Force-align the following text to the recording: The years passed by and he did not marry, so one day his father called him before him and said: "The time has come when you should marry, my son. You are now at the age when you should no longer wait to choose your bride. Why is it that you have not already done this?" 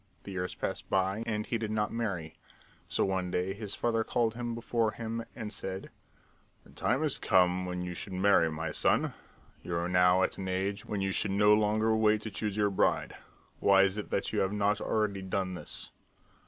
The 0.23 0.31
years 0.31 0.55
passed 0.55 0.89
by 0.89 1.21
and 1.27 1.45
he 1.45 1.59
did 1.59 1.69
not 1.69 1.93
marry, 1.93 2.33
so 2.87 3.05
one 3.05 3.29
day 3.29 3.53
his 3.53 3.75
father 3.75 4.03
called 4.03 4.33
him 4.33 4.55
before 4.55 4.93
him 4.93 5.23
and 5.35 5.53
said: 5.53 5.91
"The 6.63 6.71
time 6.71 7.03
has 7.03 7.19
come 7.19 7.67
when 7.67 7.83
you 7.83 7.93
should 7.93 8.13
marry, 8.13 8.49
my 8.49 8.71
son. 8.71 9.13
You 9.61 9.75
are 9.75 9.87
now 9.87 10.23
at 10.23 10.31
the 10.31 10.49
age 10.49 10.85
when 10.87 11.01
you 11.01 11.11
should 11.11 11.29
no 11.29 11.53
longer 11.53 11.95
wait 11.95 12.21
to 12.21 12.31
choose 12.31 12.57
your 12.57 12.71
bride. 12.71 13.15
Why 13.59 13.83
is 13.83 13.95
it 13.99 14.09
that 14.09 14.33
you 14.33 14.39
have 14.39 14.53
not 14.53 14.81
already 14.81 15.21
done 15.21 15.53
this?" 15.53 15.91